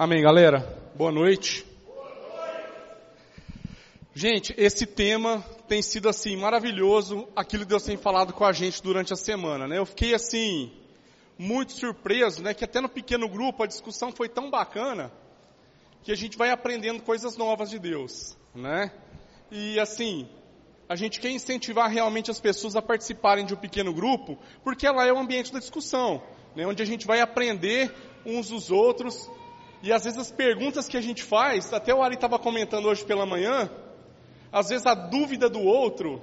[0.00, 0.60] Amém, galera.
[0.94, 1.66] Boa noite.
[4.14, 8.80] Gente, esse tema tem sido assim maravilhoso, aquilo que Deus tem falado com a gente
[8.80, 9.76] durante a semana, né?
[9.76, 10.70] Eu fiquei assim
[11.36, 15.10] muito surpreso, né, que até no pequeno grupo a discussão foi tão bacana
[16.04, 18.92] que a gente vai aprendendo coisas novas de Deus, né?
[19.50, 20.28] E assim,
[20.88, 25.04] a gente quer incentivar realmente as pessoas a participarem de um pequeno grupo, porque ela
[25.04, 26.22] é o ambiente da discussão,
[26.54, 27.92] né, onde a gente vai aprender
[28.24, 29.28] uns dos outros,
[29.82, 33.04] e às vezes as perguntas que a gente faz, até o Ari estava comentando hoje
[33.04, 33.70] pela manhã,
[34.52, 36.20] às vezes a dúvida do outro,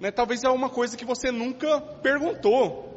[0.00, 2.92] né, talvez é uma coisa que você nunca perguntou.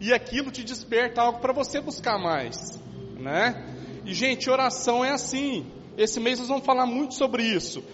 [0.00, 2.78] E aquilo te desperta algo para você buscar mais,
[3.20, 3.72] né?
[4.04, 5.70] E gente, oração é assim.
[5.96, 7.84] Esse mês nós vamos falar muito sobre isso.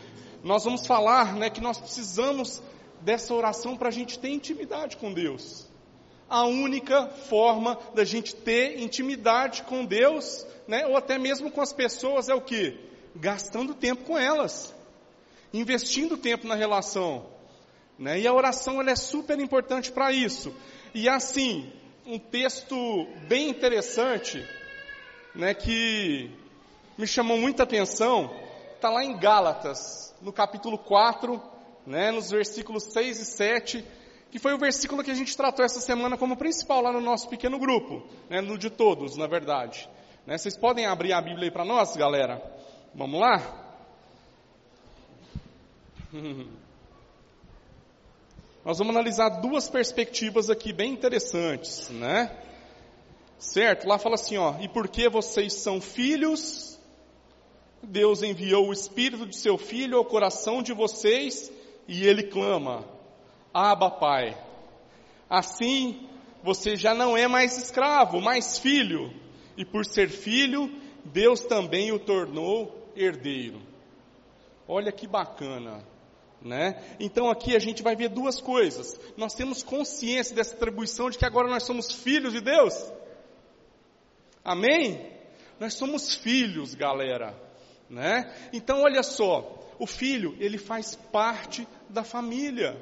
[0.43, 2.63] Nós vamos falar, né, que nós precisamos
[3.03, 5.68] dessa oração para a gente ter intimidade com Deus.
[6.29, 11.73] A única forma da gente ter intimidade com Deus, né, ou até mesmo com as
[11.73, 12.79] pessoas é o que?
[13.17, 14.77] Gastando tempo com elas
[15.53, 17.27] investindo tempo na relação.
[17.99, 18.21] Né?
[18.21, 20.55] E a oração ela é super importante para isso.
[20.95, 21.73] E assim,
[22.07, 22.77] um texto
[23.27, 24.45] bem interessante,
[25.35, 26.31] né, que
[26.97, 28.35] me chamou muita atenção,
[28.75, 31.41] está lá em Gálatas, no capítulo 4,
[31.87, 33.85] né, nos versículos 6 e 7,
[34.31, 37.29] que foi o versículo que a gente tratou essa semana como principal lá no nosso
[37.29, 39.89] pequeno grupo, né, no de todos, na verdade.
[40.27, 42.43] Né, vocês podem abrir a Bíblia aí para nós, galera?
[42.95, 43.65] Vamos lá?
[48.65, 52.37] Nós vamos analisar duas perspectivas aqui bem interessantes, né?
[53.39, 53.87] Certo?
[53.89, 56.79] Lá fala assim, ó, e porque vocês são filhos,
[57.83, 61.51] Deus enviou o Espírito de seu Filho ao coração de vocês
[61.87, 62.85] e ele clama,
[63.59, 64.37] Abba Pai.
[65.29, 66.09] Assim,
[66.45, 69.13] você já não é mais escravo, mais filho.
[69.57, 70.71] E por ser filho,
[71.05, 73.61] Deus também o tornou herdeiro.
[74.67, 75.85] Olha que bacana.
[76.41, 76.81] Né?
[77.01, 78.99] Então aqui a gente vai ver duas coisas.
[79.17, 82.75] Nós temos consciência dessa atribuição de que agora nós somos filhos de Deus.
[84.45, 85.11] Amém?
[85.59, 87.35] Nós somos filhos, galera.
[87.91, 88.33] Né?
[88.53, 92.81] Então olha só, o filho, ele faz parte da família.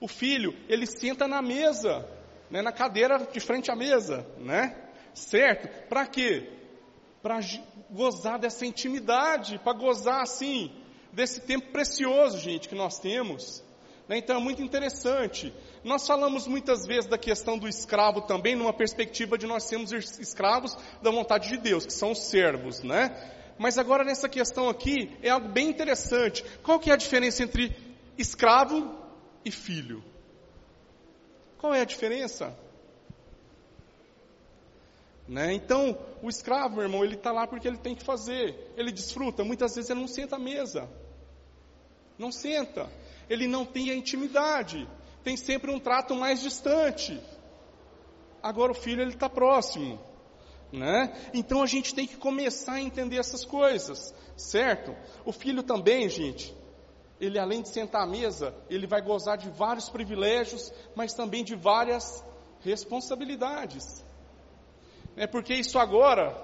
[0.00, 2.08] O filho, ele senta na mesa,
[2.50, 4.76] né, na cadeira de frente à mesa, né?
[5.14, 5.88] Certo?
[5.88, 6.50] Para quê?
[7.22, 7.40] Para
[7.90, 10.72] gozar dessa intimidade, para gozar assim
[11.12, 13.62] desse tempo precioso, gente, que nós temos.
[14.08, 14.18] Né?
[14.18, 15.54] Então é muito interessante.
[15.82, 20.76] Nós falamos muitas vezes da questão do escravo também, numa perspectiva de nós sermos escravos
[21.02, 23.32] da vontade de Deus, que são os servos, né?
[23.58, 26.44] Mas agora nessa questão aqui é algo bem interessante.
[26.62, 27.74] Qual que é a diferença entre
[28.18, 29.03] escravo
[29.44, 30.02] e filho?
[31.58, 32.56] Qual é a diferença?
[35.26, 35.54] Né?
[35.54, 39.42] Então, o escravo, meu irmão, ele está lá porque ele tem que fazer, ele desfruta,
[39.42, 40.88] muitas vezes ele não senta à mesa.
[42.18, 42.90] Não senta.
[43.28, 44.88] Ele não tem a intimidade.
[45.22, 47.20] Tem sempre um trato mais distante.
[48.42, 49.98] Agora o filho ele está próximo.
[50.72, 51.30] Né?
[51.32, 54.94] Então a gente tem que começar a entender essas coisas, certo?
[55.24, 56.54] O filho também, gente,
[57.24, 61.54] ele além de sentar à mesa, ele vai gozar de vários privilégios, mas também de
[61.54, 62.24] várias
[62.60, 64.04] responsabilidades.
[65.16, 66.36] É porque isso agora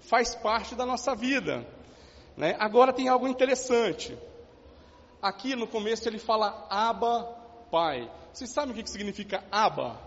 [0.00, 1.66] faz parte da nossa vida.
[2.36, 2.56] Né?
[2.58, 4.16] Agora tem algo interessante.
[5.20, 7.24] Aqui no começo ele fala Aba
[7.70, 8.10] Pai.
[8.32, 10.00] Vocês sabem o que significa Aba?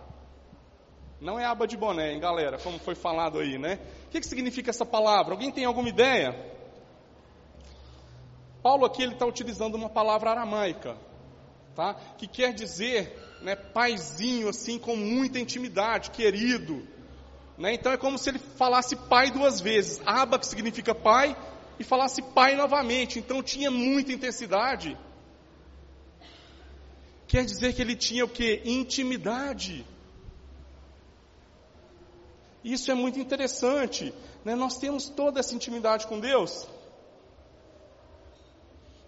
[1.22, 3.80] Não é aba de boné, hein, galera, como foi falado aí, né?
[4.08, 5.34] O que significa essa palavra?
[5.34, 6.55] Alguém tem alguma ideia?
[8.66, 10.98] Paulo aqui ele está utilizando uma palavra aramaica,
[11.76, 11.94] tá?
[12.18, 16.84] Que quer dizer, né, paizinho assim com muita intimidade, querido,
[17.59, 17.75] né?
[17.75, 21.38] Então é como se ele falasse pai duas vezes, aba que significa pai
[21.78, 23.19] e falasse pai novamente.
[23.19, 24.98] Então tinha muita intensidade.
[27.28, 28.63] Quer dizer que ele tinha o que?
[28.66, 29.86] Intimidade.
[32.63, 34.12] Isso é muito interessante.
[34.44, 34.56] Né?
[34.56, 36.68] Nós temos toda essa intimidade com Deus.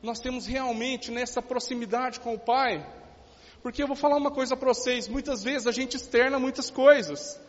[0.01, 2.85] Nós temos realmente nessa proximidade com o Pai.
[3.61, 7.39] Porque eu vou falar uma coisa para vocês: muitas vezes a gente externa muitas coisas.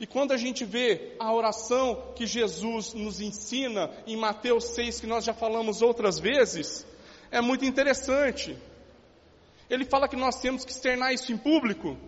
[0.00, 5.06] E quando a gente vê a oração que Jesus nos ensina em Mateus 6, que
[5.06, 6.86] nós já falamos outras vezes,
[7.30, 8.56] é muito interessante.
[9.68, 11.98] Ele fala que nós temos que externar isso em público.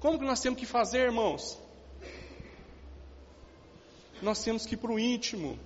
[0.00, 1.60] Como que nós temos que fazer, irmãos?
[4.22, 5.58] Nós temos que ir para o íntimo.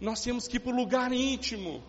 [0.00, 1.82] Nós temos que ir para o lugar íntimo.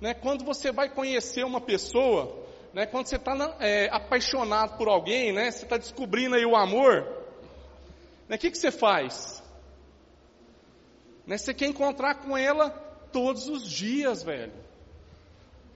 [0.00, 0.14] Né?
[0.14, 5.50] Quando você vai conhecer uma pessoa, né, quando você está é, apaixonado por alguém, né,
[5.50, 7.06] você está descobrindo aí o amor,
[8.28, 8.36] Né?
[8.36, 9.42] O que, que você faz?
[11.26, 11.36] Né?
[11.38, 12.70] Você quer encontrar com ela
[13.12, 14.52] todos os dias, velho.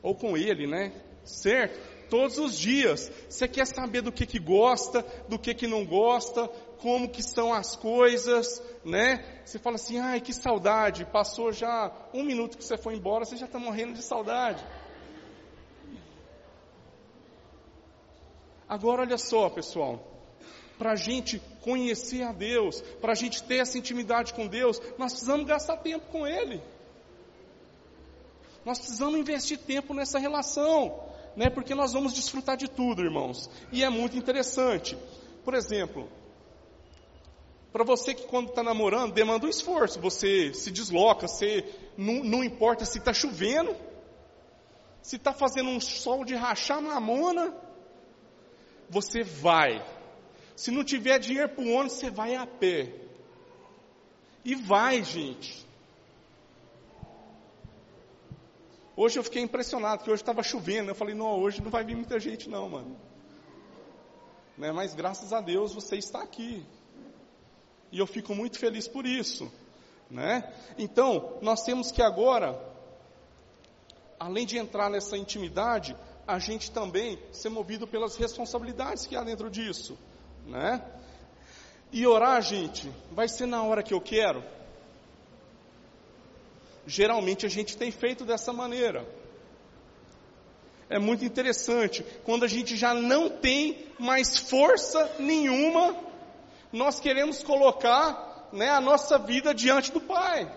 [0.02, 0.92] Ou com ele, né?
[1.24, 1.91] Certo?
[2.12, 3.10] Todos os dias.
[3.26, 7.54] Você quer saber do que que gosta, do que que não gosta, como que são
[7.54, 9.40] as coisas, né?
[9.46, 13.38] Você fala assim, ai que saudade, passou já um minuto que você foi embora, você
[13.38, 14.62] já está morrendo de saudade.
[18.68, 19.98] Agora olha só, pessoal,
[20.76, 25.12] para a gente conhecer a Deus, para a gente ter essa intimidade com Deus, nós
[25.12, 26.60] precisamos gastar tempo com Ele.
[28.66, 31.50] Nós precisamos investir tempo nessa relação, né?
[31.50, 33.48] Porque nós vamos desfrutar de tudo, irmãos.
[33.70, 34.96] E é muito interessante.
[35.44, 36.08] Por exemplo,
[37.72, 41.64] para você que quando está namorando demanda um esforço, você se desloca, você
[41.96, 43.74] não, não importa se está chovendo,
[45.00, 47.54] se está fazendo um sol de rachar mamona,
[48.90, 49.84] você vai.
[50.54, 52.92] Se não tiver dinheiro para o ônibus, você vai a pé.
[54.44, 55.66] E vai, gente.
[58.96, 60.90] Hoje eu fiquei impressionado, porque hoje estava chovendo.
[60.90, 62.96] Eu falei, não, hoje não vai vir muita gente não, mano.
[64.56, 64.70] Né?
[64.70, 66.64] Mas graças a Deus você está aqui.
[67.90, 69.50] E eu fico muito feliz por isso.
[70.10, 70.52] Né?
[70.76, 72.60] Então, nós temos que agora,
[74.20, 75.96] além de entrar nessa intimidade,
[76.26, 79.98] a gente também ser movido pelas responsabilidades que há dentro disso,
[80.46, 80.84] né?
[81.90, 84.42] E orar, gente, vai ser na hora que eu quero?
[86.86, 89.06] Geralmente a gente tem feito dessa maneira.
[90.90, 95.96] É muito interessante, quando a gente já não tem mais força nenhuma,
[96.70, 100.50] nós queremos colocar né, a nossa vida diante do Pai.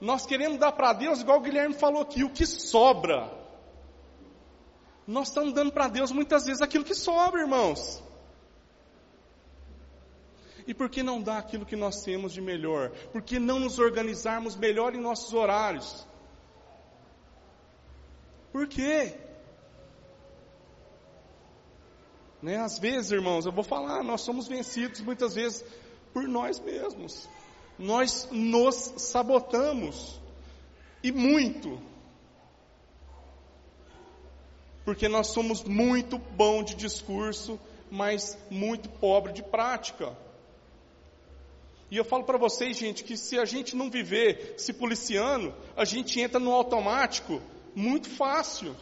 [0.00, 3.30] Nós queremos dar para Deus, igual o Guilherme falou aqui, o que sobra.
[5.06, 8.02] Nós estamos dando para Deus muitas vezes aquilo que sobra, irmãos.
[10.66, 12.90] E por que não dar aquilo que nós temos de melhor?
[13.12, 16.06] Por que não nos organizarmos melhor em nossos horários?
[18.52, 19.14] Por quê?
[22.42, 22.56] Né?
[22.58, 25.64] Às vezes, irmãos, eu vou falar, nós somos vencidos muitas vezes
[26.12, 27.28] por nós mesmos
[27.78, 30.20] nós nos sabotamos.
[31.02, 31.80] E muito.
[34.84, 37.58] Porque nós somos muito bom de discurso,
[37.90, 40.16] mas muito pobre de prática.
[41.90, 45.84] E eu falo para vocês, gente, que se a gente não viver se policiando, a
[45.84, 47.40] gente entra no automático
[47.74, 48.74] muito fácil.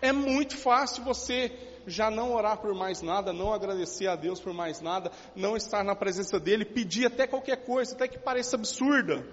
[0.00, 1.52] É muito fácil você
[1.86, 5.84] já não orar por mais nada, não agradecer a Deus por mais nada, não estar
[5.84, 9.26] na presença dEle, pedir até qualquer coisa, até que pareça absurda.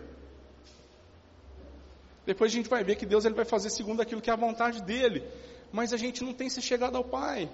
[2.26, 4.38] Depois a gente vai ver que Deus ele vai fazer segundo aquilo que é a
[4.38, 5.24] vontade dEle,
[5.72, 7.50] mas a gente não tem se chegado ao Pai.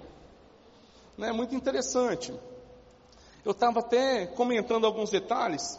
[1.18, 2.32] É muito interessante.
[3.44, 5.78] Eu estava até comentando alguns detalhes.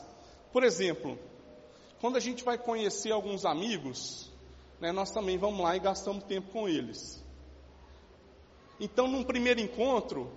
[0.52, 1.18] Por exemplo,
[2.00, 4.32] quando a gente vai conhecer alguns amigos,
[4.80, 7.24] né, nós também vamos lá e gastamos tempo com eles.
[8.80, 10.32] Então, num primeiro encontro,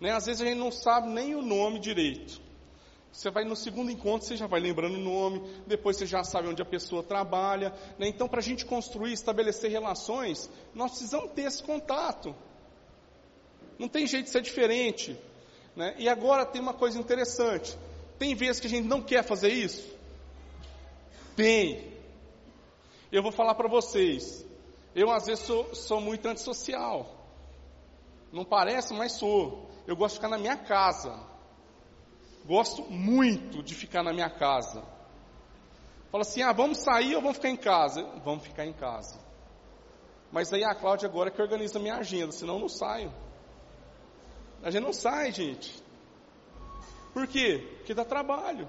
[0.00, 2.40] né, às vezes a gente não sabe nem o nome direito.
[3.10, 6.48] Você vai no segundo encontro, você já vai lembrando o nome, depois você já sabe
[6.48, 7.72] onde a pessoa trabalha.
[7.96, 8.08] Né?
[8.08, 12.34] Então, para a gente construir, estabelecer relações, nós precisamos ter esse contato.
[13.78, 15.16] Não tem jeito de ser diferente.
[15.76, 15.94] Né?
[15.98, 17.76] E agora tem uma coisa interessante.
[18.18, 19.92] Tem vezes que a gente não quer fazer isso?
[21.36, 21.92] Tem.
[23.10, 24.44] Eu vou falar para vocês.
[24.94, 27.10] Eu às vezes sou, sou muito antissocial.
[28.32, 29.68] Não parece, mas sou.
[29.86, 31.18] Eu gosto de ficar na minha casa.
[32.44, 34.82] Gosto muito de ficar na minha casa.
[36.10, 38.02] Fala assim: ah, vamos sair ou vamos ficar em casa?
[38.24, 39.18] Vamos ficar em casa.
[40.30, 43.12] Mas aí a Cláudia agora é que organiza a minha agenda, senão eu não saio.
[44.64, 45.70] A gente não sai, gente.
[47.12, 47.62] Por quê?
[47.76, 48.66] Porque dá trabalho.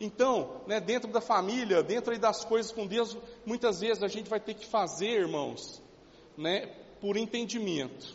[0.00, 4.40] Então, né, dentro da família, dentro das coisas com Deus, muitas vezes a gente vai
[4.40, 5.80] ter que fazer, irmãos,
[6.36, 6.66] né,
[7.00, 8.14] por entendimento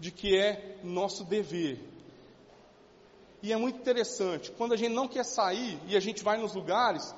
[0.00, 1.78] de que é nosso dever.
[3.42, 6.54] E é muito interessante, quando a gente não quer sair e a gente vai nos
[6.54, 7.14] lugares,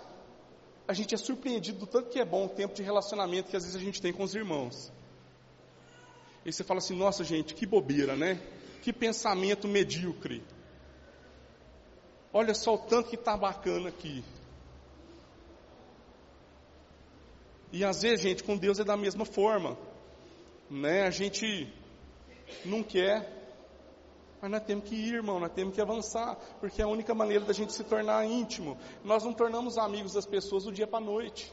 [0.86, 3.62] a gente é surpreendido do tanto que é bom o tempo de relacionamento que às
[3.62, 4.92] vezes a gente tem com os irmãos.
[6.44, 8.40] E você fala assim: nossa, gente, que bobeira, né?
[8.82, 10.42] Que pensamento medíocre.
[12.32, 14.24] Olha só o tanto que está bacana aqui.
[17.72, 19.76] E às vezes, gente, com Deus é da mesma forma
[20.70, 21.68] né, a gente
[22.64, 23.38] não quer,
[24.40, 27.44] mas nós temos que ir, irmão, nós temos que avançar, porque é a única maneira
[27.44, 28.78] da gente se tornar íntimo.
[29.04, 31.52] Nós não tornamos amigos das pessoas do dia para a noite.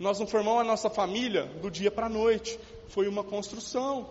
[0.00, 2.58] Nós não formamos a nossa família do dia para a noite.
[2.88, 4.08] Foi uma construção.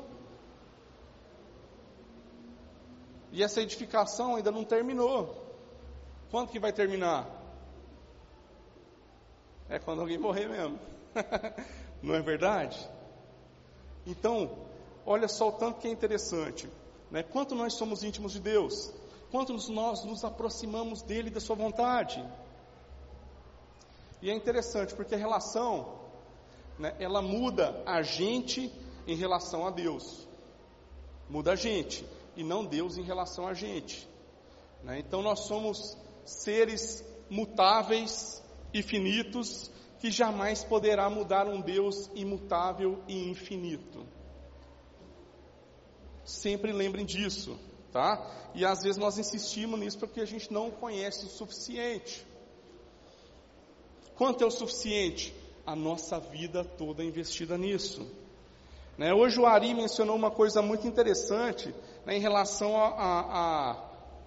[3.31, 5.35] E essa edificação ainda não terminou.
[6.29, 7.27] Quando que vai terminar?
[9.67, 10.79] É quando alguém morrer mesmo.
[12.03, 12.87] não é verdade?
[14.05, 14.59] Então,
[15.03, 16.69] olha só o tanto que é interessante.
[17.09, 17.23] Né?
[17.23, 18.93] Quanto nós somos íntimos de Deus?
[19.31, 22.23] Quanto nós nos aproximamos dele e da sua vontade?
[24.21, 25.99] E é interessante porque a relação,
[26.77, 28.71] né, ela muda a gente
[29.07, 30.27] em relação a Deus.
[31.29, 34.07] Muda a gente e não Deus em relação a gente.
[34.83, 34.99] Né?
[34.99, 43.29] Então nós somos seres mutáveis e finitos que jamais poderá mudar um Deus imutável e
[43.29, 44.05] infinito.
[46.23, 47.59] Sempre lembrem disso,
[47.91, 48.51] tá?
[48.53, 52.25] E às vezes nós insistimos nisso porque a gente não conhece o suficiente.
[54.19, 55.33] Quanto é o suficiente?
[55.65, 58.05] A nossa vida toda investida nisso.
[58.97, 59.13] Né?
[59.13, 61.73] Hoje o Ari mencionou uma coisa muito interessante
[62.05, 63.73] né, em relação a, a, a,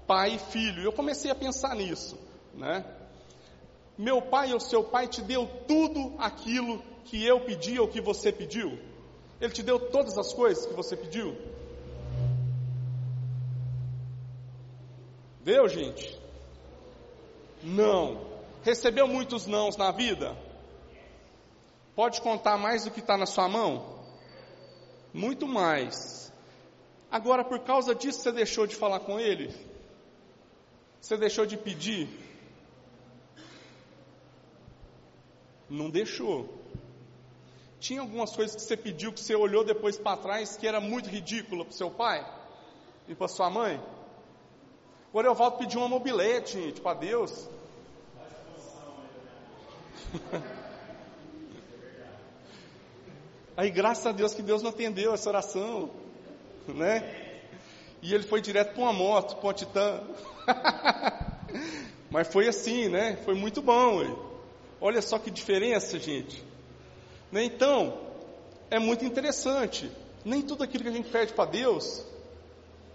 [0.06, 0.82] pai e filho.
[0.82, 2.16] Eu comecei a pensar nisso.
[2.54, 2.87] Né?
[3.99, 8.32] Meu pai ou seu pai te deu tudo aquilo que eu pedi ou que você
[8.32, 8.78] pediu?
[9.42, 11.37] Ele te deu todas as coisas que você pediu?
[15.44, 16.18] Deu, gente?
[17.62, 18.31] Não.
[18.62, 20.37] Recebeu muitos nãos na vida?
[21.97, 24.00] Pode contar mais do que está na sua mão?
[25.12, 26.33] Muito mais.
[27.11, 29.54] Agora, por causa disso, você deixou de falar com ele?
[31.00, 32.09] Você deixou de pedir?
[35.69, 36.49] Não deixou.
[37.81, 41.11] Tinha algumas coisas que você pediu que você olhou depois para trás que era muito
[41.11, 42.25] ridícula para o seu pai
[43.09, 43.83] e para sua mãe?
[45.12, 47.50] O Orelvaldo pediu uma mobilete, gente, para Deus.
[53.57, 55.90] Aí, graças a Deus que Deus não atendeu essa oração,
[56.69, 57.40] né?
[58.00, 60.02] E ele foi direto para uma moto, para uma Titã.
[62.11, 63.16] Mas foi assim, né?
[63.25, 64.33] Foi muito bom.
[64.81, 66.45] Olha só que diferença, gente.
[67.31, 67.45] Né?
[67.45, 67.97] Então,
[68.71, 69.90] é muito interessante.
[70.25, 72.04] Nem tudo aquilo que a gente pede para Deus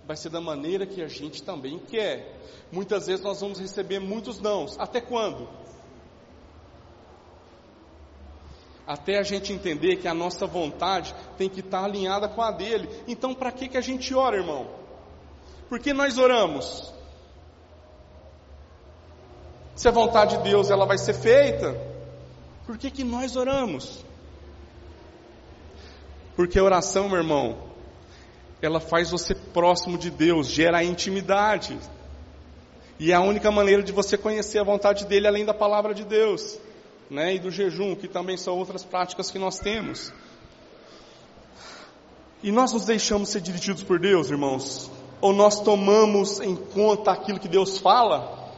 [0.06, 2.38] vai ser da maneira que a gente também quer.
[2.72, 4.78] Muitas vezes nós vamos receber muitos nãos.
[4.80, 5.50] Até quando?
[8.88, 12.90] Até a gente entender que a nossa vontade tem que estar alinhada com a dele.
[13.06, 14.66] Então, para que, que a gente ora, irmão?
[15.68, 16.94] Por que nós oramos?
[19.76, 21.78] Se a vontade de Deus ela vai ser feita,
[22.66, 24.06] por que, que nós oramos?
[26.38, 27.58] Porque a oração, meu irmão,
[28.62, 31.78] ela faz você próximo de Deus, gera intimidade.
[32.98, 36.06] E é a única maneira de você conhecer a vontade dele além da palavra de
[36.06, 36.58] Deus
[37.10, 40.12] né, e do jejum, que também são outras práticas que nós temos.
[42.44, 44.92] E nós nos deixamos ser dirigidos por Deus, irmãos?
[45.20, 48.52] Ou nós tomamos em conta aquilo que Deus fala?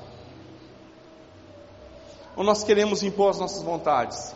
[2.35, 4.35] Ou nós queremos impor as nossas vontades?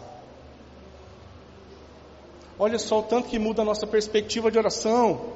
[2.58, 5.34] Olha só o tanto que muda a nossa perspectiva de oração.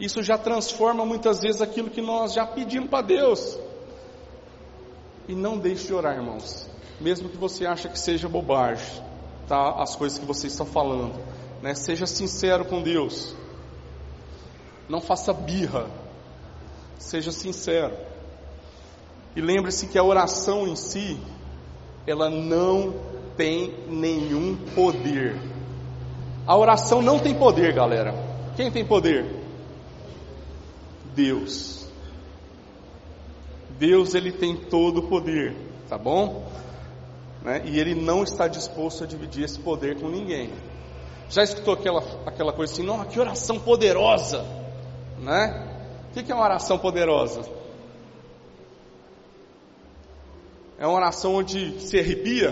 [0.00, 3.58] Isso já transforma muitas vezes aquilo que nós já pedimos para Deus.
[5.28, 6.71] E não deixe de orar, irmãos
[7.02, 9.02] mesmo que você ache que seja bobagem,
[9.48, 9.82] tá?
[9.82, 11.20] As coisas que você está falando,
[11.60, 11.74] né?
[11.74, 13.34] Seja sincero com Deus.
[14.88, 15.86] Não faça birra.
[16.98, 17.94] Seja sincero.
[19.34, 21.18] E lembre-se que a oração em si,
[22.06, 22.94] ela não
[23.36, 25.36] tem nenhum poder.
[26.46, 28.14] A oração não tem poder, galera.
[28.56, 29.24] Quem tem poder?
[31.14, 31.86] Deus.
[33.78, 35.56] Deus ele tem todo o poder,
[35.88, 36.46] tá bom?
[37.44, 37.62] Né?
[37.64, 40.52] e ele não está disposto a dividir esse poder com ninguém.
[41.28, 44.44] Já escutou aquela, aquela coisa assim, nossa, que oração poderosa,
[45.18, 45.68] né?
[46.10, 47.42] O que é uma oração poderosa?
[50.78, 52.50] É uma oração onde se arrepia?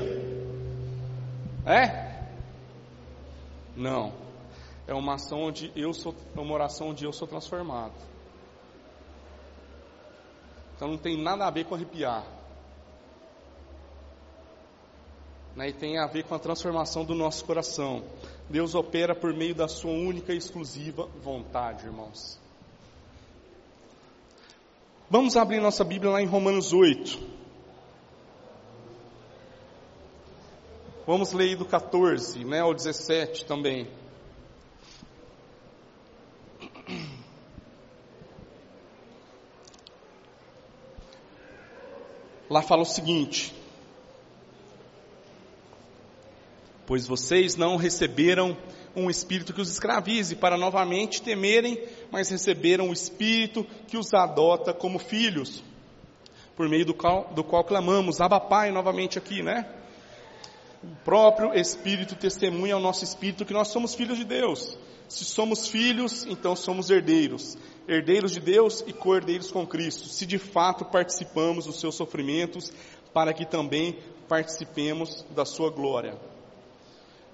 [1.66, 2.11] É?
[3.76, 4.12] Não.
[4.87, 7.92] É uma ação onde eu sou, é uma oração onde eu sou transformado.
[10.75, 12.25] Então não tem nada a ver com arrepiar.
[15.57, 18.02] Né, e tem a ver com a transformação do nosso coração.
[18.49, 22.38] Deus opera por meio da sua única e exclusiva vontade, irmãos.
[25.09, 27.19] Vamos abrir nossa Bíblia lá em Romanos 8.
[31.07, 33.88] Vamos ler do 14, né, ao 17 também.
[42.49, 43.54] Lá fala o seguinte:
[46.90, 48.56] Pois vocês não receberam
[48.97, 51.80] um espírito que os escravize para novamente temerem,
[52.11, 55.62] mas receberam o espírito que os adota como filhos,
[56.56, 59.73] por meio do qual, do qual clamamos, Abba Pai, novamente aqui, né?
[60.82, 64.76] O próprio Espírito testemunha ao nosso espírito que nós somos filhos de Deus.
[65.09, 67.56] Se somos filhos, então somos herdeiros.
[67.87, 70.09] Herdeiros de Deus e co-herdeiros com Cristo.
[70.09, 72.73] Se de fato participamos dos seus sofrimentos,
[73.14, 73.97] para que também
[74.28, 76.29] participemos da sua glória.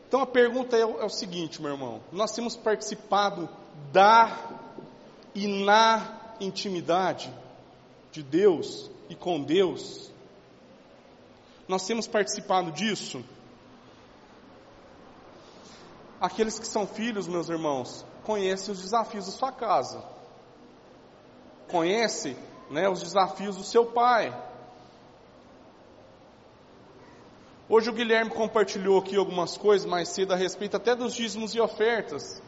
[0.09, 3.49] Então a pergunta é, é o seguinte, meu irmão: nós temos participado
[3.93, 4.39] da
[5.35, 7.33] e na intimidade
[8.13, 10.11] de Deus e com Deus?
[11.69, 13.25] Nós temos participado disso?
[16.21, 20.03] Aqueles que são filhos, meus irmãos, conhecem os desafios da sua casa,
[21.69, 22.37] conhecem
[22.71, 24.35] né, os desafios do seu pai.
[27.69, 31.61] Hoje o Guilherme compartilhou aqui algumas coisas mais cedo a respeito até dos dízimos e
[31.61, 32.41] ofertas.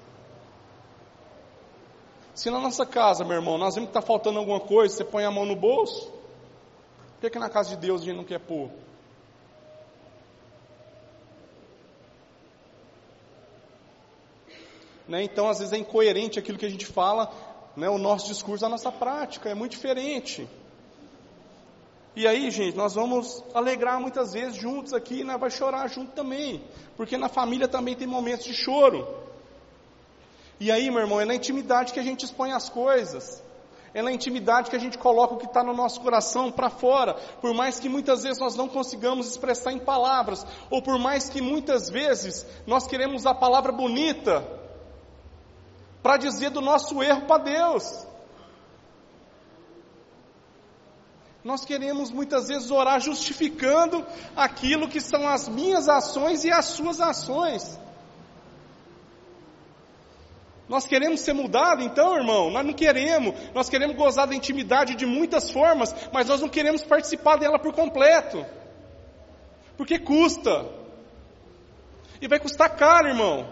[2.32, 5.24] Se na nossa casa, meu irmão, nós vemos que está faltando alguma coisa, você põe
[5.24, 8.38] a mão no bolso, por que, que na casa de Deus a gente não quer
[8.38, 8.70] pôr?
[15.08, 15.24] Né?
[15.24, 17.32] Então, às vezes é incoerente aquilo que a gente fala,
[17.76, 17.88] né?
[17.90, 20.48] o nosso discurso, a nossa prática, é muito diferente.
[22.18, 25.38] E aí, gente, nós vamos alegrar muitas vezes juntos aqui, né?
[25.38, 26.60] vai chorar junto também,
[26.96, 29.06] porque na família também tem momentos de choro.
[30.58, 33.40] E aí, meu irmão, é na intimidade que a gente expõe as coisas.
[33.94, 37.14] É na intimidade que a gente coloca o que está no nosso coração para fora,
[37.40, 41.40] por mais que muitas vezes nós não consigamos expressar em palavras, ou por mais que
[41.40, 44.44] muitas vezes nós queremos a palavra bonita,
[46.02, 48.07] para dizer do nosso erro para Deus.
[51.44, 54.04] Nós queremos muitas vezes orar justificando
[54.36, 57.78] aquilo que são as minhas ações e as suas ações.
[60.68, 62.50] Nós queremos ser mudados, então, irmão?
[62.50, 63.34] Nós não queremos.
[63.54, 67.72] Nós queremos gozar da intimidade de muitas formas, mas nós não queremos participar dela por
[67.72, 68.44] completo.
[69.76, 70.66] Porque custa.
[72.20, 73.48] E vai custar caro, irmão.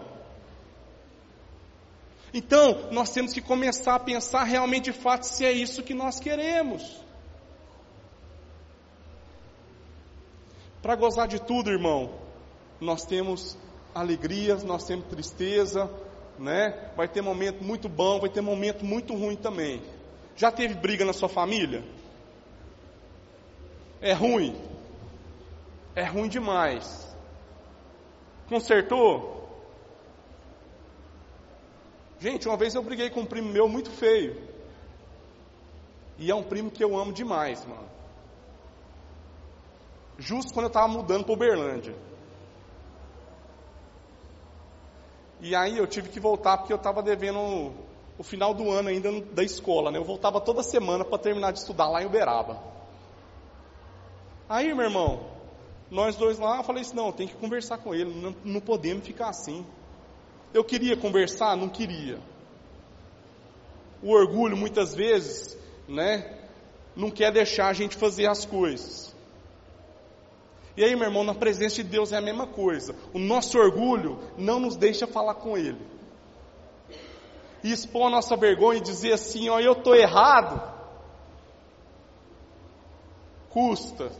[2.33, 6.19] Então, nós temos que começar a pensar realmente de fato se é isso que nós
[6.19, 7.06] queremos.
[10.81, 12.11] Para gozar de tudo, irmão,
[12.79, 13.57] nós temos
[13.93, 15.89] alegrias, nós temos tristeza,
[16.37, 16.91] né?
[16.95, 19.81] Vai ter momento muito bom, vai ter momento muito ruim também.
[20.35, 21.83] Já teve briga na sua família?
[23.99, 24.55] É ruim.
[25.95, 27.07] É ruim demais.
[28.47, 29.35] Consertou?
[32.19, 34.39] Gente, uma vez eu briguei com um primo meu muito feio.
[36.19, 37.96] E é um primo que eu amo demais, mano.
[40.17, 41.95] Justo quando eu estava mudando para Uberlândia.
[45.39, 47.71] E aí eu tive que voltar porque eu estava devendo
[48.17, 49.99] o, final do ano ainda da escola, né?
[49.99, 52.59] Eu voltava toda semana para terminar de estudar lá em Uberaba.
[54.49, 55.27] Aí, meu irmão,
[55.91, 59.05] nós dois lá, eu falei assim, não, tem que conversar com ele, não, não podemos
[59.05, 59.65] ficar assim.
[60.53, 61.55] Eu queria conversar?
[61.55, 62.19] Não queria.
[64.01, 66.39] O orgulho, muitas vezes, né,
[66.95, 69.15] não quer deixar a gente fazer as coisas.
[70.77, 72.95] E aí, meu irmão, na presença de Deus é a mesma coisa.
[73.11, 75.81] O nosso orgulho não nos deixa falar com Ele.
[77.63, 80.61] E expor a nossa vergonha e dizer assim, ó, eu estou errado.
[83.49, 84.11] Custa.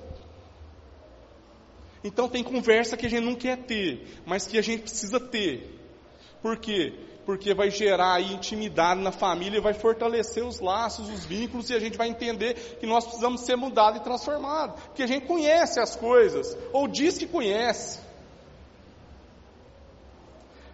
[2.03, 5.79] Então tem conversa que a gente não quer ter, mas que a gente precisa ter.
[6.41, 6.93] Por quê?
[7.27, 11.97] Porque vai gerar intimidade na família, vai fortalecer os laços, os vínculos, e a gente
[11.97, 14.81] vai entender que nós precisamos ser mudados e transformados.
[14.85, 17.99] Porque a gente conhece as coisas, ou diz que conhece.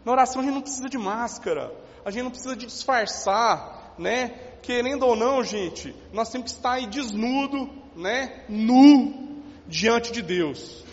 [0.05, 1.73] Na oração a gente não precisa de máscara,
[2.05, 4.29] a gente não precisa de disfarçar, né?
[4.61, 8.43] Querendo ou não, gente, nós temos que estar aí desnudo, né?
[8.47, 10.83] Nu diante de Deus.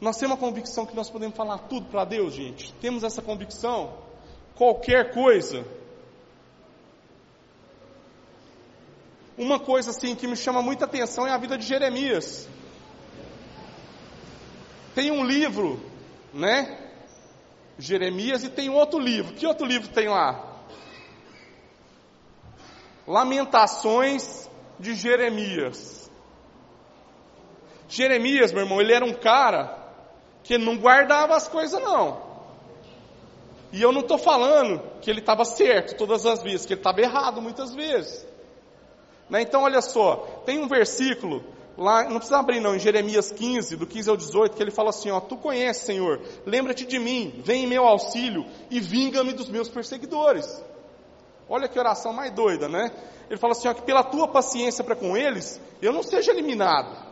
[0.00, 2.72] Nós temos a convicção que nós podemos falar tudo para Deus, gente.
[2.80, 3.92] Temos essa convicção?
[4.54, 5.66] Qualquer coisa.
[9.36, 12.48] Uma coisa assim que me chama muita atenção é a vida de Jeremias.
[14.94, 15.78] Tem um livro,
[16.32, 16.92] né?
[17.78, 19.34] Jeremias e tem outro livro.
[19.34, 20.62] Que outro livro tem lá?
[23.06, 26.10] Lamentações de Jeremias.
[27.86, 29.79] Jeremias, meu irmão, ele era um cara
[30.42, 32.30] que não guardava as coisas não.
[33.72, 37.00] E eu não estou falando que ele estava certo todas as vezes, que ele estava
[37.00, 38.26] errado muitas vezes.
[39.28, 39.42] Né?
[39.42, 41.44] Então olha só, tem um versículo
[41.80, 44.90] Lá, não precisa abrir não, em Jeremias 15, do 15 ao 18, que ele fala
[44.90, 49.48] assim, ó, Tu conheces, Senhor, lembra-te de mim, vem em meu auxílio e vinga-me dos
[49.48, 50.62] meus perseguidores.
[51.48, 52.90] Olha que oração mais doida, né?
[53.30, 57.09] Ele fala assim, ó, que pela tua paciência para com eles, eu não seja eliminado.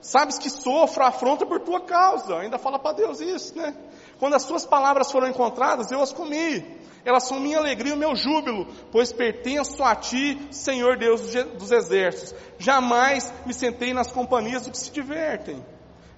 [0.00, 2.36] Sabes que sofro afronta por tua causa.
[2.38, 3.74] Ainda fala para Deus isso, né?
[4.18, 6.64] Quando as suas palavras foram encontradas, eu as comi.
[7.04, 11.22] Elas são minha alegria e meu júbilo, pois pertenço a ti, Senhor Deus
[11.56, 12.34] dos exércitos.
[12.58, 15.64] Jamais me sentei nas companhias dos que se divertem.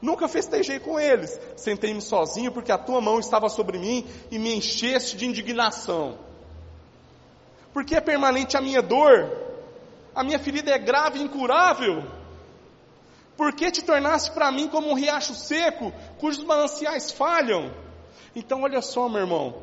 [0.00, 1.38] Nunca festejei com eles.
[1.56, 6.18] Sentei-me sozinho porque a tua mão estava sobre mim e me encheste de indignação.
[7.72, 9.30] Porque é permanente a minha dor?
[10.14, 12.02] A minha ferida é grave e incurável.
[13.40, 17.74] Por que te tornaste para mim como um riacho seco, cujos mananciais falham?
[18.37, 19.62] Então, olha só, meu irmão,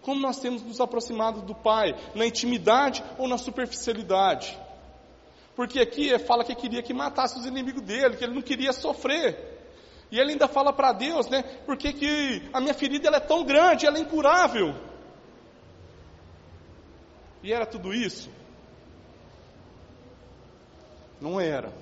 [0.00, 4.56] como nós temos nos aproximado do Pai, na intimidade ou na superficialidade.
[5.56, 9.36] Porque aqui fala que queria que matasse os inimigos dele, que ele não queria sofrer.
[10.08, 11.42] E ele ainda fala para Deus, né?
[11.66, 14.76] Porque que a minha ferida ela é tão grande, ela é incurável.
[17.42, 18.30] E era tudo isso?
[21.20, 21.81] Não era.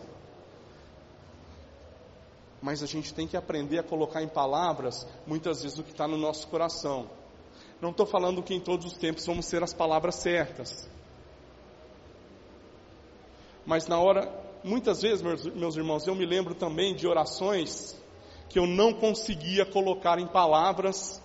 [2.62, 6.06] Mas a gente tem que aprender a colocar em palavras, muitas vezes, o que está
[6.06, 7.08] no nosso coração.
[7.80, 10.88] Não estou falando que em todos os tempos vamos ser as palavras certas.
[13.64, 14.30] Mas na hora,
[14.62, 17.98] muitas vezes, meus, meus irmãos, eu me lembro também de orações
[18.48, 21.22] que eu não conseguia colocar em palavras,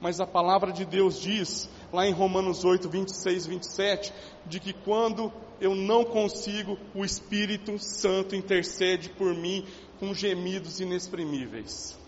[0.00, 4.12] mas a palavra de Deus diz, lá em Romanos 8, 26, 27,
[4.44, 9.66] de que quando eu não consigo, o Espírito Santo intercede por mim
[9.98, 11.98] com gemidos inexprimíveis.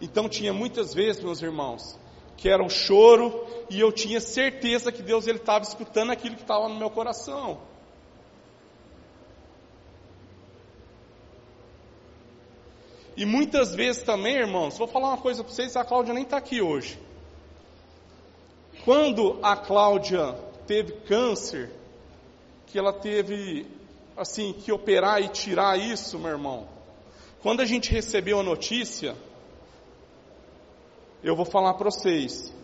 [0.00, 1.98] Então tinha muitas vezes, meus irmãos,
[2.36, 6.42] que era um choro e eu tinha certeza que Deus ele estava escutando aquilo que
[6.42, 7.60] estava no meu coração.
[13.16, 16.38] E muitas vezes também, irmãos, vou falar uma coisa para vocês, a Cláudia nem está
[16.38, 16.98] aqui hoje.
[18.84, 20.32] Quando a Cláudia
[20.66, 21.70] teve câncer,
[22.66, 23.66] que ela teve,
[24.20, 26.68] assim, que operar e tirar isso, meu irmão.
[27.42, 29.16] Quando a gente recebeu a notícia,
[31.22, 32.54] eu vou falar para vocês,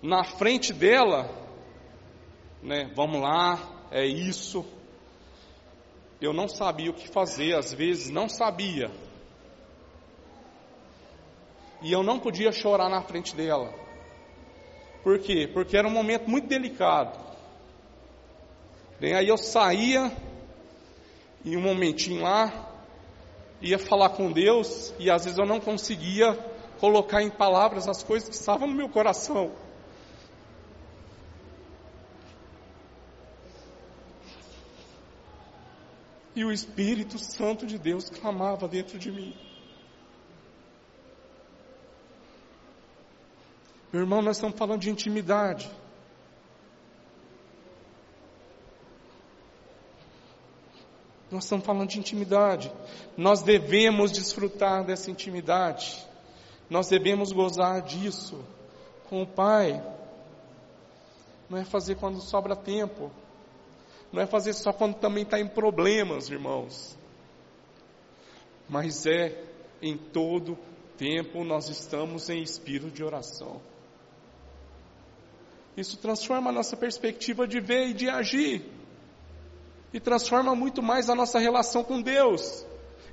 [0.00, 1.28] na frente dela,
[2.62, 3.58] né, vamos lá,
[3.90, 4.64] é isso.
[6.20, 8.90] Eu não sabia o que fazer, às vezes não sabia.
[11.82, 13.72] E eu não podia chorar na frente dela.
[15.02, 15.48] Por quê?
[15.52, 17.18] Porque era um momento muito delicado.
[19.00, 20.12] Bem, aí eu saía,
[21.48, 22.68] em um momentinho lá,
[23.60, 26.34] ia falar com Deus, e às vezes eu não conseguia
[26.78, 29.52] colocar em palavras as coisas que estavam no meu coração.
[36.36, 39.34] E o Espírito Santo de Deus clamava dentro de mim.
[43.92, 45.68] Meu irmão, nós estamos falando de intimidade.
[51.38, 52.72] Nós estamos falando de intimidade.
[53.16, 56.04] Nós devemos desfrutar dessa intimidade.
[56.68, 58.44] Nós devemos gozar disso
[59.08, 59.80] com o Pai.
[61.48, 63.12] Não é fazer quando sobra tempo.
[64.12, 66.98] Não é fazer só quando também está em problemas, irmãos.
[68.68, 69.40] Mas é
[69.80, 70.58] em todo
[70.96, 73.60] tempo nós estamos em espírito de oração.
[75.76, 78.77] Isso transforma a nossa perspectiva de ver e de agir.
[79.92, 82.64] E transforma muito mais a nossa relação com Deus.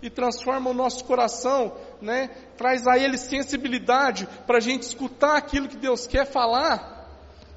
[0.01, 2.27] E transforma o nosso coração, né?
[2.57, 7.09] Traz a Ele sensibilidade para a gente escutar aquilo que Deus quer falar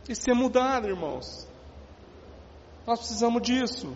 [0.09, 1.46] e ser mudado, irmãos.
[2.87, 3.94] Nós precisamos disso.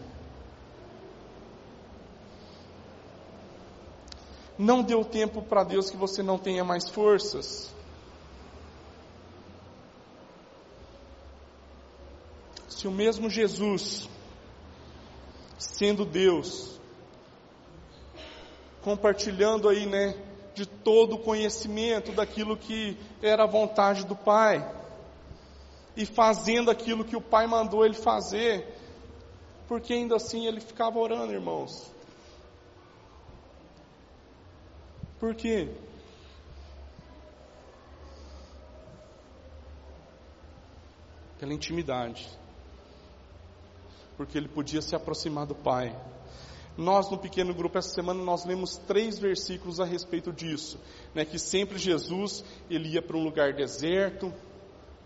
[4.58, 7.72] Não deu tempo para Deus que você não tenha mais forças.
[12.68, 14.08] Se o mesmo Jesus,
[15.72, 16.78] sendo Deus,
[18.82, 20.14] compartilhando aí, né,
[20.54, 24.70] de todo o conhecimento daquilo que era a vontade do Pai,
[25.96, 28.66] e fazendo aquilo que o Pai mandou ele fazer,
[29.66, 31.90] porque ainda assim ele ficava orando, irmãos.
[35.18, 35.74] Por quê?
[41.38, 42.41] Pela intimidade
[44.24, 45.96] porque ele podia se aproximar do Pai.
[46.76, 50.78] Nós, no pequeno grupo, essa semana, nós lemos três versículos a respeito disso,
[51.12, 54.32] né, que sempre Jesus, ele ia para um lugar deserto,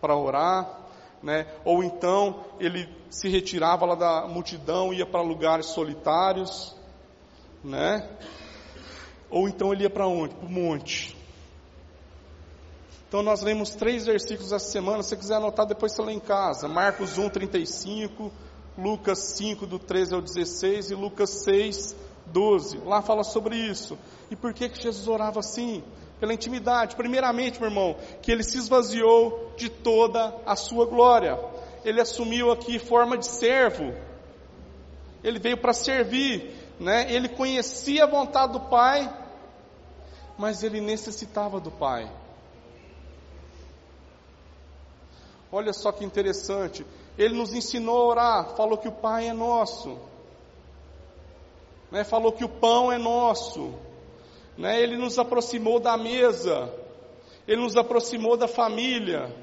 [0.02, 0.82] para orar,
[1.22, 1.46] né?
[1.64, 6.76] Ou então ele se retirava lá da multidão, ia para lugares solitários,
[7.64, 8.06] né?
[9.30, 10.34] Ou então ele ia para onde?
[10.34, 11.16] Para o monte.
[13.08, 16.20] Então nós lemos três versículos essa semana, se você quiser anotar depois você lê em
[16.20, 16.68] casa.
[16.68, 18.30] Marcos 1, 35,
[18.78, 22.78] Lucas 5, do 13 ao 16 e Lucas 6, 12.
[22.78, 23.98] Lá fala sobre isso.
[24.30, 25.82] E por que que Jesus orava assim?
[26.20, 26.96] Pela intimidade.
[26.96, 31.38] Primeiramente, meu irmão, que ele se esvaziou de toda a sua glória.
[31.84, 33.94] Ele assumiu aqui forma de servo.
[35.24, 37.10] Ele veio para servir, né?
[37.10, 39.12] Ele conhecia a vontade do Pai,
[40.36, 42.10] mas ele necessitava do Pai.
[45.50, 46.84] Olha só que interessante.
[47.18, 49.98] Ele nos ensinou a orar, falou que o Pai é nosso
[51.90, 53.74] né, falou que o pão é nosso,
[54.56, 56.72] né, ele nos aproximou da mesa,
[57.46, 59.34] ele nos aproximou da família.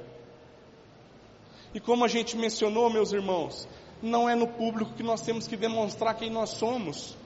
[1.73, 3.67] E como a gente mencionou, meus irmãos,
[4.01, 7.17] não é no público que nós temos que demonstrar quem nós somos.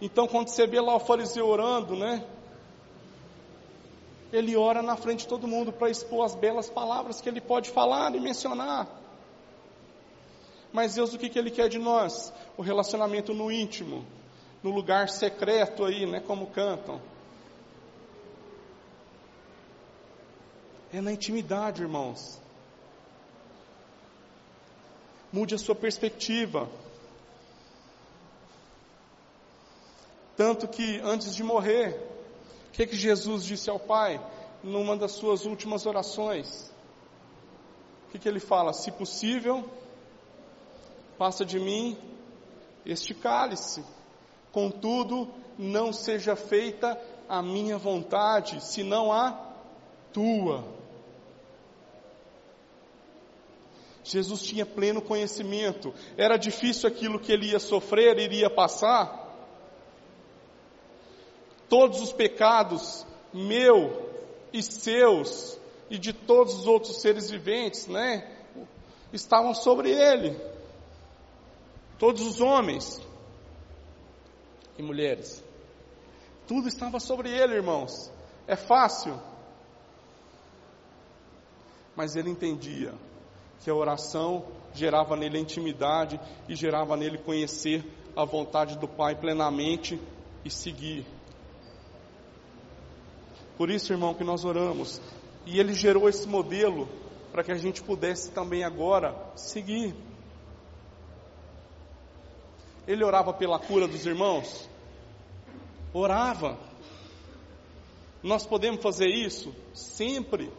[0.00, 2.24] Então, quando você vê lá o fariseu orando, né?
[4.32, 7.70] Ele ora na frente de todo mundo para expor as belas palavras que ele pode
[7.70, 8.86] falar e mencionar.
[10.72, 12.32] Mas Deus, o que, que Ele quer de nós?
[12.56, 14.06] O relacionamento no íntimo,
[14.62, 16.20] no lugar secreto aí, né?
[16.20, 17.00] Como cantam.
[20.92, 22.40] É na intimidade, irmãos.
[25.32, 26.68] Mude a sua perspectiva.
[30.36, 32.07] Tanto que antes de morrer,
[32.78, 34.24] que, que Jesus disse ao Pai?
[34.62, 36.72] Numa das suas últimas orações.
[38.06, 38.72] O que, que ele fala?
[38.72, 39.68] Se possível,
[41.18, 41.98] passa de mim
[42.86, 43.84] este cálice.
[44.52, 46.96] Contudo, não seja feita
[47.28, 49.32] a minha vontade, senão a
[50.12, 50.64] tua.
[54.04, 55.92] Jesus tinha pleno conhecimento.
[56.16, 59.27] Era difícil aquilo que ele ia sofrer, iria passar.
[61.68, 64.10] Todos os pecados, meu
[64.52, 65.58] e seus,
[65.90, 68.36] e de todos os outros seres viventes, né?
[69.12, 70.36] Estavam sobre ele
[71.98, 73.02] todos os homens
[74.78, 75.42] e mulheres.
[76.46, 78.10] Tudo estava sobre ele, irmãos.
[78.46, 79.20] É fácil.
[81.94, 82.94] Mas ele entendia
[83.60, 87.84] que a oração gerava nele intimidade e gerava nele conhecer
[88.16, 90.00] a vontade do Pai plenamente
[90.44, 91.04] e seguir.
[93.58, 95.00] Por isso, irmão, que nós oramos.
[95.44, 96.88] E ele gerou esse modelo
[97.32, 99.94] para que a gente pudesse também agora seguir.
[102.86, 104.70] Ele orava pela cura dos irmãos?
[105.92, 106.56] Orava.
[108.22, 110.52] Nós podemos fazer isso sempre.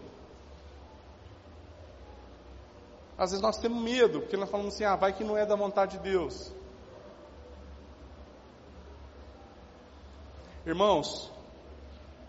[3.18, 5.56] Às vezes nós temos medo, porque nós falamos assim: ah, vai que não é da
[5.56, 6.54] vontade de Deus.
[10.66, 11.32] Irmãos,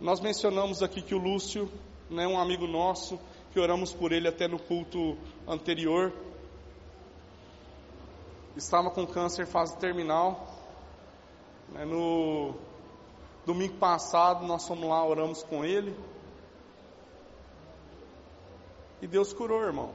[0.01, 1.71] nós mencionamos aqui que o Lúcio,
[2.09, 3.21] né, um amigo nosso,
[3.53, 6.11] que oramos por ele até no culto anterior,
[8.57, 10.49] estava com câncer fase terminal.
[11.69, 12.55] Né, no
[13.45, 15.95] domingo passado nós fomos lá, oramos com ele.
[19.03, 19.93] E Deus curou, irmão.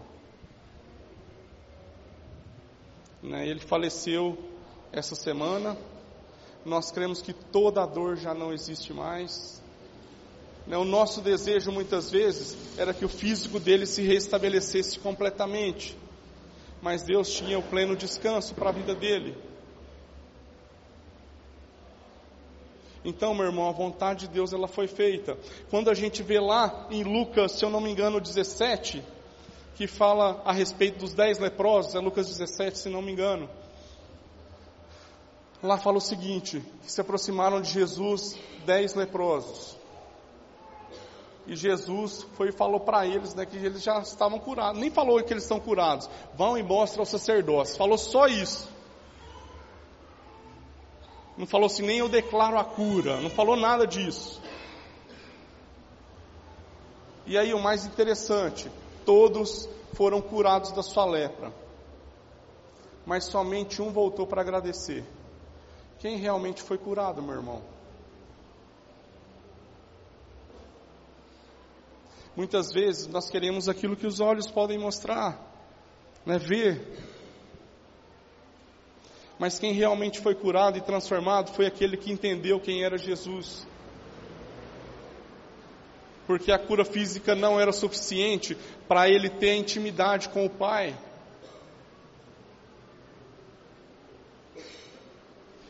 [3.24, 4.38] Né, ele faleceu
[4.92, 5.76] essa semana.
[6.64, 9.65] Nós cremos que toda a dor já não existe mais.
[10.68, 15.96] Né, o nosso desejo muitas vezes era que o físico dele se restabelecesse completamente
[16.86, 19.36] mas Deus tinha o pleno descanso para a vida dele.
[23.04, 25.36] Então, meu irmão, a vontade de Deus ela foi feita.
[25.72, 29.04] Quando a gente vê lá em Lucas, se eu não me engano, 17,
[29.76, 33.50] que fala a respeito dos dez leprosos, é Lucas 17, se não me engano.
[35.64, 39.76] Lá fala o seguinte: que se aproximaram de Jesus dez leprosos.
[41.48, 44.80] E Jesus foi e falou para eles né, que eles já estavam curados.
[44.80, 46.10] Nem falou que eles estão curados.
[46.36, 47.78] Vão e mostrem ao sacerdócio.
[47.78, 48.68] Falou só isso.
[51.38, 53.20] Não falou assim, nem eu declaro a cura.
[53.22, 54.42] Não falou nada disso.
[57.28, 58.72] E aí o mais interessante,
[59.06, 61.52] todos foram curados da sua lepra.
[63.06, 65.04] Mas somente um voltou para agradecer.
[66.00, 67.75] Quem realmente foi curado, meu irmão?
[72.36, 75.40] Muitas vezes nós queremos aquilo que os olhos podem mostrar,
[76.26, 76.82] né, ver.
[79.40, 83.66] Mas quem realmente foi curado e transformado foi aquele que entendeu quem era Jesus.
[86.28, 90.98] porque a cura física não era suficiente para ele ter intimidade com o Pai.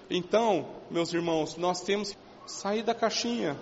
[0.10, 3.58] Então, meus irmãos, nós temos que sair da caixinha.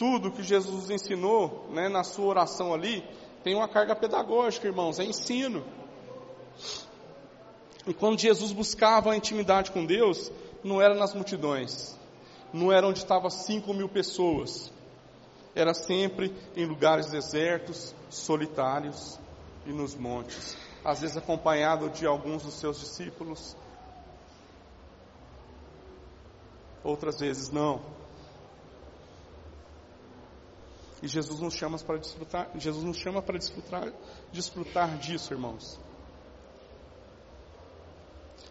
[0.00, 3.04] Tudo que Jesus nos ensinou né, na sua oração ali
[3.44, 5.62] tem uma carga pedagógica, irmãos, é ensino.
[7.86, 10.32] E quando Jesus buscava a intimidade com Deus,
[10.64, 11.94] não era nas multidões,
[12.50, 14.72] não era onde estavam cinco mil pessoas,
[15.54, 19.20] era sempre em lugares desertos, solitários
[19.66, 23.54] e nos montes, às vezes acompanhado de alguns dos seus discípulos,
[26.82, 27.99] outras vezes não.
[31.02, 33.92] E Jesus nos chama para desfrutar, Jesus nos chama para desfrutar,
[34.32, 35.80] desfrutar disso, irmãos.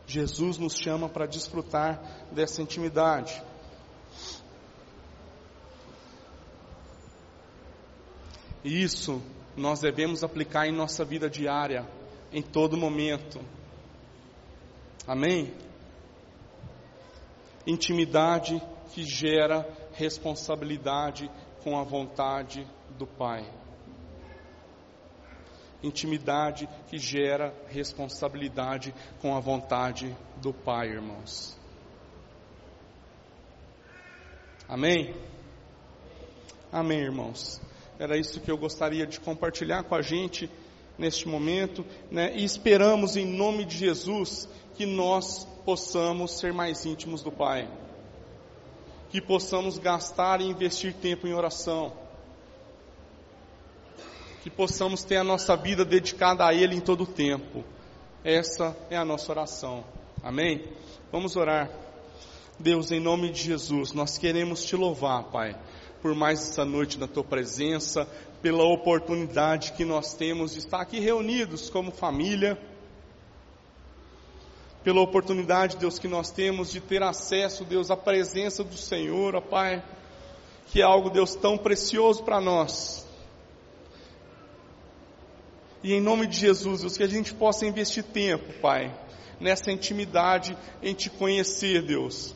[0.07, 3.43] Jesus nos chama para desfrutar dessa intimidade.
[8.63, 9.21] E isso
[9.55, 11.87] nós devemos aplicar em nossa vida diária,
[12.31, 13.39] em todo momento.
[15.05, 15.53] Amém?
[17.67, 18.59] Intimidade
[18.91, 21.29] que gera responsabilidade
[21.63, 22.65] com a vontade
[22.97, 23.45] do Pai.
[25.81, 31.57] Intimidade que gera responsabilidade com a vontade do Pai, irmãos.
[34.67, 35.15] Amém?
[36.71, 37.61] Amém, irmãos.
[37.97, 40.49] Era isso que eu gostaria de compartilhar com a gente
[40.97, 42.35] neste momento, né?
[42.35, 47.67] E esperamos em nome de Jesus que nós possamos ser mais íntimos do Pai
[49.09, 51.91] que possamos gastar e investir tempo em oração,
[54.43, 57.63] que possamos ter a nossa vida dedicada a Ele em todo o tempo.
[58.23, 59.83] Essa é a nossa oração.
[60.23, 60.63] Amém?
[61.11, 61.69] Vamos orar.
[62.59, 65.55] Deus, em nome de Jesus, nós queremos te louvar, Pai,
[66.01, 68.05] por mais essa noite na tua presença,
[68.41, 72.57] pela oportunidade que nós temos de estar aqui reunidos como família
[74.83, 79.41] pela oportunidade, Deus, que nós temos de ter acesso, Deus, à presença do Senhor, ó
[79.41, 79.83] Pai,
[80.67, 83.05] que é algo, Deus, tão precioso para nós.
[85.83, 88.93] E em nome de Jesus, Deus, que a gente possa investir tempo, Pai,
[89.39, 92.35] nessa intimidade em te conhecer, Deus.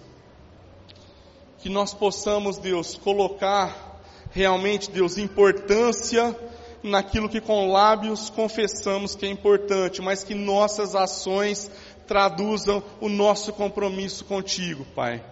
[1.59, 4.01] Que nós possamos, Deus, colocar
[4.31, 6.37] realmente, Deus, importância
[6.83, 11.71] naquilo que com lábios confessamos que é importante, mas que nossas ações
[12.07, 15.23] traduzam o nosso compromisso contigo, Pai.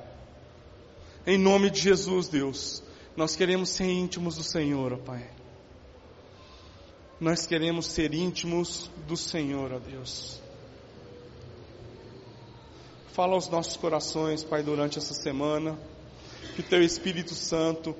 [1.25, 2.83] Em nome de Jesus, Deus,
[3.15, 5.29] nós queremos ser íntimos do Senhor, ó Pai.
[7.19, 10.41] Nós queremos ser íntimos do Senhor, ó Deus.
[13.13, 15.77] Fala aos nossos corações, Pai, durante essa semana,
[16.55, 17.95] que Teu Espírito Santo,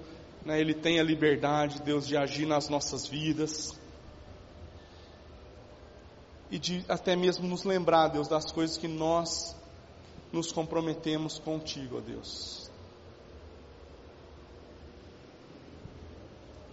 [0.45, 3.80] né, Ele tenha liberdade, Deus, de agir nas nossas vidas
[6.51, 9.55] e de até mesmo nos lembrar, Deus, das coisas que nós
[10.31, 12.69] nos comprometemos contigo, ó Deus.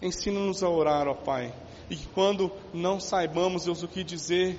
[0.03, 1.55] Ensina-nos a orar, ó Pai,
[1.89, 4.59] e que quando não saibamos, Deus, o que dizer,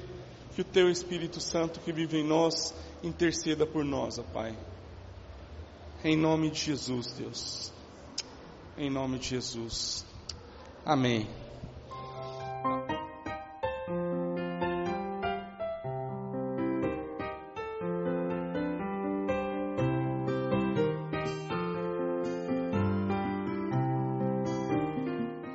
[0.56, 4.58] que o Teu Espírito Santo que vive em nós interceda por nós, ó Pai.
[6.04, 7.74] Em nome de Jesus, Deus.
[8.78, 10.06] Em nome de Jesus.
[10.86, 11.28] Amém.